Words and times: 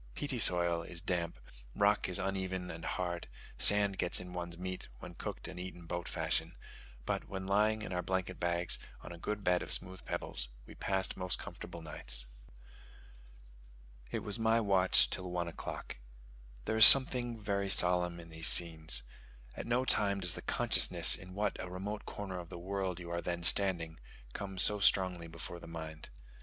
Peaty 0.15 0.39
soil 0.39 0.81
is 0.81 0.99
damp; 0.99 1.39
rock 1.75 2.09
is 2.09 2.17
uneven 2.17 2.71
and 2.71 2.83
hard; 2.85 3.27
sand 3.59 3.99
gets 3.99 4.19
into 4.19 4.33
one's 4.33 4.57
meat, 4.57 4.87
when 4.97 5.13
cooked 5.13 5.47
and 5.47 5.59
eaten 5.59 5.85
boat 5.85 6.07
fashion; 6.07 6.55
but 7.05 7.29
when 7.29 7.45
lying 7.45 7.83
in 7.83 7.93
our 7.93 8.01
blanket 8.01 8.39
bags, 8.39 8.79
on 9.01 9.11
a 9.11 9.19
good 9.19 9.43
bed 9.43 9.61
of 9.61 9.71
smooth 9.71 10.03
pebbles, 10.03 10.49
we 10.65 10.73
passed 10.73 11.15
most 11.15 11.37
comfortable 11.37 11.83
nights. 11.83 12.25
It 14.09 14.23
was 14.23 14.39
my 14.39 14.59
watch 14.59 15.07
till 15.11 15.29
one 15.29 15.47
o'clock. 15.47 15.99
There 16.65 16.77
is 16.77 16.87
something 16.87 17.39
very 17.39 17.69
solemn 17.69 18.19
in 18.19 18.29
these 18.29 18.47
scenes. 18.47 19.03
At 19.55 19.67
no 19.67 19.85
time 19.85 20.19
does 20.19 20.33
the 20.33 20.41
consciousness 20.41 21.15
in 21.15 21.35
what 21.35 21.61
a 21.61 21.69
remote 21.69 22.07
corner 22.07 22.39
of 22.39 22.49
the 22.49 22.57
world 22.57 22.99
you 22.99 23.11
are 23.11 23.21
then 23.21 23.43
standing, 23.43 23.99
come 24.33 24.57
so 24.57 24.79
strongly 24.79 25.27
before 25.27 25.59
the 25.59 25.67
mind. 25.67 26.09